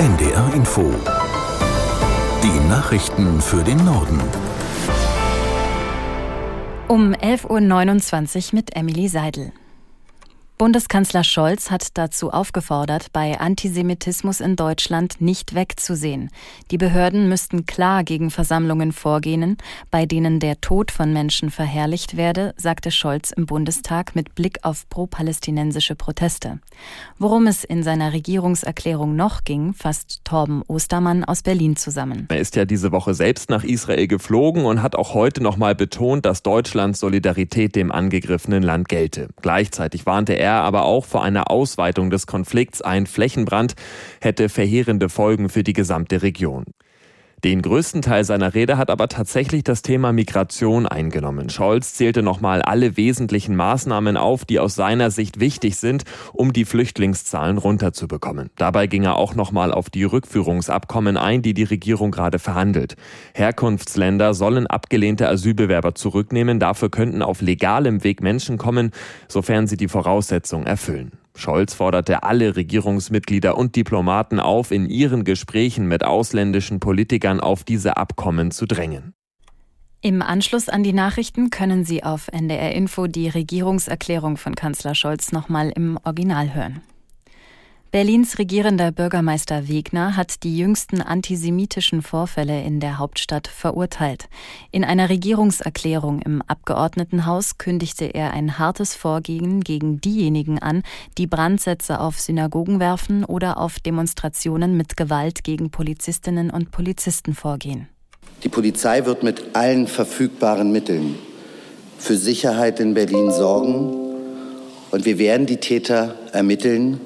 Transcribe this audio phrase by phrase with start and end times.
[0.00, 0.90] NDR Info.
[2.42, 4.18] Die Nachrichten für den Norden.
[6.88, 9.52] Um 11.29 Uhr mit Emily Seidel.
[10.60, 16.28] Bundeskanzler Scholz hat dazu aufgefordert, bei Antisemitismus in Deutschland nicht wegzusehen.
[16.70, 19.56] Die Behörden müssten klar gegen Versammlungen vorgehen,
[19.90, 24.86] bei denen der Tod von Menschen verherrlicht werde, sagte Scholz im Bundestag mit Blick auf
[24.90, 26.58] pro-palästinensische Proteste.
[27.18, 32.26] Worum es in seiner Regierungserklärung noch ging, fasst Torben Ostermann aus Berlin zusammen.
[32.28, 36.26] Er ist ja diese Woche selbst nach Israel geflogen und hat auch heute nochmal betont,
[36.26, 39.28] dass Deutschlands Solidarität dem angegriffenen Land gelte.
[39.40, 42.82] Gleichzeitig warnte er er aber auch vor einer Ausweitung des Konflikts.
[42.82, 43.74] Ein Flächenbrand
[44.20, 46.64] hätte verheerende Folgen für die gesamte Region.
[47.42, 51.48] Den größten Teil seiner Rede hat aber tatsächlich das Thema Migration eingenommen.
[51.48, 56.66] Scholz zählte nochmal alle wesentlichen Maßnahmen auf, die aus seiner Sicht wichtig sind, um die
[56.66, 58.50] Flüchtlingszahlen runterzubekommen.
[58.56, 62.96] Dabei ging er auch nochmal auf die Rückführungsabkommen ein, die die Regierung gerade verhandelt.
[63.32, 66.60] Herkunftsländer sollen abgelehnte Asylbewerber zurücknehmen.
[66.60, 68.90] Dafür könnten auf legalem Weg Menschen kommen,
[69.28, 71.12] sofern sie die Voraussetzungen erfüllen.
[71.34, 77.96] Scholz forderte alle Regierungsmitglieder und Diplomaten auf, in ihren Gesprächen mit ausländischen Politikern auf diese
[77.96, 79.14] Abkommen zu drängen.
[80.02, 85.30] Im Anschluss an die Nachrichten können Sie auf NDR Info die Regierungserklärung von Kanzler Scholz
[85.30, 86.80] nochmal im Original hören.
[87.92, 94.28] Berlins regierender Bürgermeister Wegner hat die jüngsten antisemitischen Vorfälle in der Hauptstadt verurteilt.
[94.70, 100.84] In einer Regierungserklärung im Abgeordnetenhaus kündigte er ein hartes Vorgehen gegen diejenigen an,
[101.18, 107.88] die Brandsätze auf Synagogen werfen oder auf Demonstrationen mit Gewalt gegen Polizistinnen und Polizisten vorgehen.
[108.44, 111.16] Die Polizei wird mit allen verfügbaren Mitteln
[111.98, 113.96] für Sicherheit in Berlin sorgen
[114.92, 117.00] und wir werden die Täter ermitteln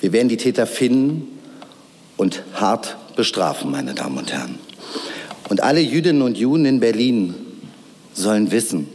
[0.00, 1.38] wir werden die Täter finden
[2.16, 4.58] und hart bestrafen, meine Damen und Herren.
[5.48, 7.34] Und alle Jüdinnen und Juden in Berlin
[8.12, 8.86] sollen wissen,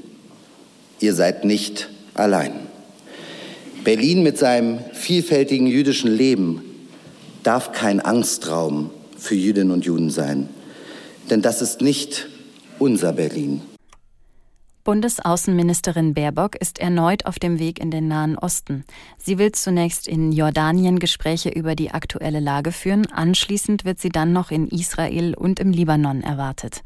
[1.00, 2.53] ihr seid nicht allein.
[3.83, 6.61] Berlin mit seinem vielfältigen jüdischen Leben
[7.44, 10.47] darf kein Angstraum für Jüdinnen und Juden sein.
[11.29, 12.28] Denn das ist nicht
[12.79, 13.61] unser Berlin.
[14.83, 18.83] Bundesaußenministerin Baerbock ist erneut auf dem Weg in den Nahen Osten.
[19.17, 23.09] Sie will zunächst in Jordanien Gespräche über die aktuelle Lage führen.
[23.09, 26.83] Anschließend wird sie dann noch in Israel und im Libanon erwartet.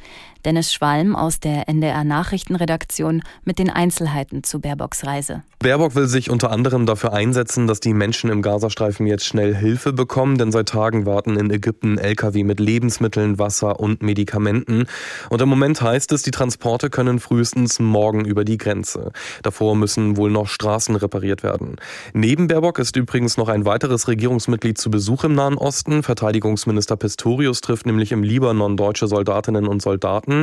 [0.47, 5.44] Dennis Schwalm aus der NDR Nachrichtenredaktion mit den Einzelheiten zu Baerbocks Reise.
[5.59, 9.91] Baerbock will sich unter anderem dafür einsetzen, dass die Menschen im Gazastreifen jetzt schnell Hilfe
[9.91, 14.86] bekommen, denn seit Tagen warten in Ägypten Lkw mit Lebensmitteln, Wasser und Medikamenten.
[15.30, 19.12] Und im Moment heißt es, die Transporte können frühestens morgen über die Grenze.
[19.44, 21.75] Davor müssen wohl noch Straßen repariert werden.
[22.13, 26.03] Neben Baerbock ist übrigens noch ein weiteres Regierungsmitglied zu Besuch im Nahen Osten.
[26.03, 30.37] Verteidigungsminister Pistorius trifft nämlich im Libanon deutsche Soldatinnen und Soldaten.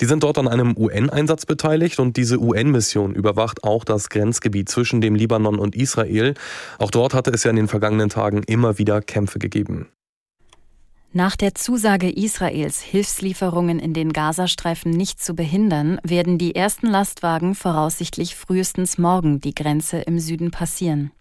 [0.00, 5.00] Die sind dort an einem UN-Einsatz beteiligt und diese UN-Mission überwacht auch das Grenzgebiet zwischen
[5.00, 6.34] dem Libanon und Israel.
[6.78, 9.88] Auch dort hatte es ja in den vergangenen Tagen immer wieder Kämpfe gegeben.
[11.16, 17.54] Nach der Zusage Israels, Hilfslieferungen in den Gazastreifen nicht zu behindern, werden die ersten Lastwagen
[17.54, 21.12] voraussichtlich frühestens morgen die Grenze im Süden passieren.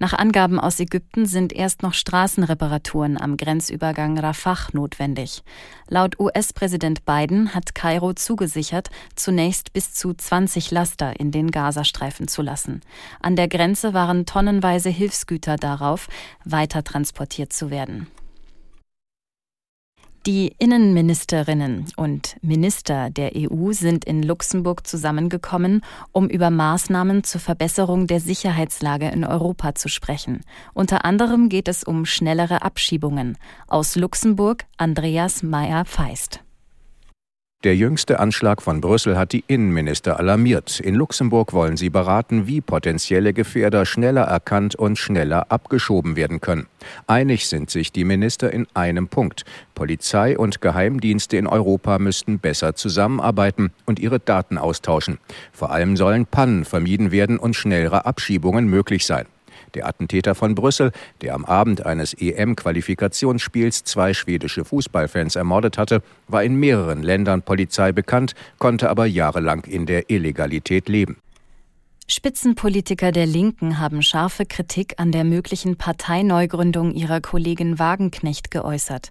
[0.00, 5.44] Nach Angaben aus Ägypten sind erst noch Straßenreparaturen am Grenzübergang Rafah notwendig.
[5.88, 12.42] Laut US-Präsident Biden hat Kairo zugesichert, zunächst bis zu 20 Laster in den Gazastreifen zu
[12.42, 12.80] lassen.
[13.20, 16.08] An der Grenze waren tonnenweise Hilfsgüter darauf,
[16.44, 18.08] weiter transportiert zu werden.
[20.26, 28.08] Die Innenministerinnen und Minister der EU sind in Luxemburg zusammengekommen, um über Maßnahmen zur Verbesserung
[28.08, 30.40] der Sicherheitslage in Europa zu sprechen.
[30.74, 33.38] Unter anderem geht es um schnellere Abschiebungen.
[33.68, 36.40] Aus Luxemburg Andreas Meyer-Feist.
[37.66, 40.78] Der jüngste Anschlag von Brüssel hat die Innenminister alarmiert.
[40.78, 46.68] In Luxemburg wollen sie beraten, wie potenzielle Gefährder schneller erkannt und schneller abgeschoben werden können.
[47.08, 49.44] Einig sind sich die Minister in einem Punkt.
[49.74, 55.18] Polizei und Geheimdienste in Europa müssten besser zusammenarbeiten und ihre Daten austauschen.
[55.50, 59.26] Vor allem sollen Pannen vermieden werden und schnellere Abschiebungen möglich sein.
[59.74, 66.42] Der Attentäter von Brüssel, der am Abend eines EM-Qualifikationsspiels zwei schwedische Fußballfans ermordet hatte, war
[66.42, 71.16] in mehreren Ländern Polizei bekannt, konnte aber jahrelang in der Illegalität leben.
[72.08, 79.08] Spitzenpolitiker der Linken haben scharfe Kritik an der möglichen Parteineugründung ihrer Kollegin Wagenknecht geäußert.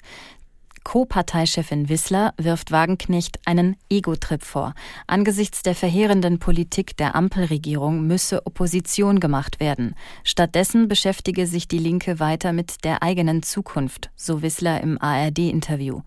[0.85, 4.73] Co-Parteichefin Wissler wirft Wagenknecht einen Ego-Trip vor.
[5.07, 9.95] Angesichts der verheerenden Politik der Ampelregierung müsse Opposition gemacht werden.
[10.23, 16.01] Stattdessen beschäftige sich die Linke weiter mit der eigenen Zukunft, so Wissler im ARD-Interview.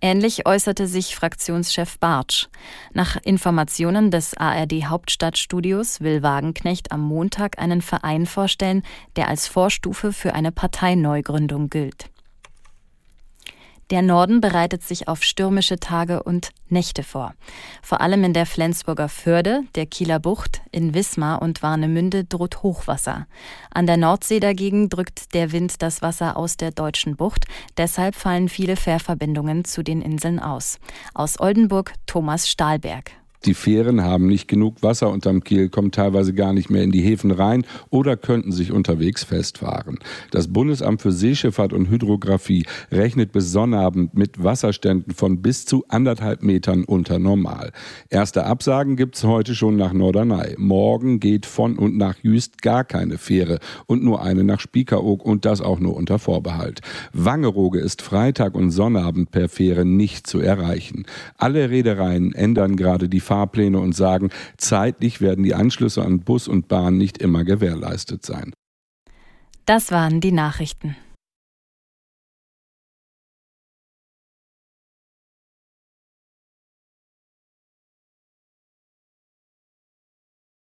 [0.00, 2.46] Ähnlich äußerte sich Fraktionschef Bartsch.
[2.94, 8.84] Nach Informationen des ARD Hauptstadtstudios will Wagenknecht am Montag einen Verein vorstellen,
[9.16, 12.10] der als Vorstufe für eine Parteineugründung gilt.
[13.90, 17.34] Der Norden bereitet sich auf stürmische Tage und Nächte vor.
[17.82, 23.26] Vor allem in der Flensburger Förde, der Kieler Bucht, in Wismar und Warnemünde droht Hochwasser.
[23.72, 27.46] An der Nordsee dagegen drückt der Wind das Wasser aus der deutschen Bucht.
[27.76, 30.78] Deshalb fallen viele Fährverbindungen zu den Inseln aus.
[31.12, 33.19] Aus Oldenburg Thomas Stahlberg.
[33.46, 37.00] Die Fähren haben nicht genug Wasser unterm Kiel, kommen teilweise gar nicht mehr in die
[37.00, 39.98] Häfen rein oder könnten sich unterwegs festfahren.
[40.30, 46.42] Das Bundesamt für Seeschifffahrt und Hydrographie rechnet bis Sonnabend mit Wasserständen von bis zu anderthalb
[46.42, 47.72] Metern unter Normal.
[48.10, 50.56] Erste Absagen gibt's heute schon nach Norderney.
[50.58, 55.46] Morgen geht von und nach Jüst gar keine Fähre und nur eine nach Spiekeroog und
[55.46, 56.82] das auch nur unter Vorbehalt.
[57.14, 61.06] Wangerooge ist Freitag und Sonnabend per Fähre nicht zu erreichen.
[61.38, 66.66] Alle Reedereien ändern gerade die Fahrpläne und sagen, zeitlich werden die Anschlüsse an Bus und
[66.66, 68.52] Bahn nicht immer gewährleistet sein.
[69.66, 70.96] Das waren die Nachrichten.